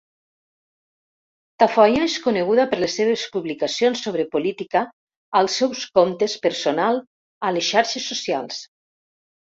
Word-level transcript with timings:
Tafoya 1.63 1.99
és 2.05 2.15
coneguda 2.23 2.65
per 2.71 2.79
les 2.83 2.95
seves 3.01 3.25
publicacions 3.37 4.01
sobre 4.07 4.25
política 4.37 4.83
als 5.41 5.59
seus 5.61 5.85
comptes 6.01 6.35
personal 6.47 6.99
a 7.49 7.53
les 7.59 7.69
xarxes 7.75 8.09
socials. 8.15 8.65